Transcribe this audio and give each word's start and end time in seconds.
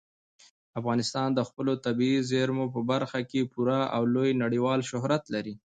افغانستان 0.79 1.29
د 1.33 1.39
خپلو 1.49 1.73
طبیعي 1.85 2.19
زیرمو 2.31 2.65
په 2.75 2.81
برخه 2.91 3.19
کې 3.29 3.49
پوره 3.53 3.79
او 3.95 4.01
لوی 4.15 4.31
نړیوال 4.43 4.79
شهرت 4.89 5.23
لري. 5.33 5.55